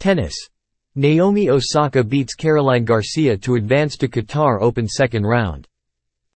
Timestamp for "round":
5.24-5.68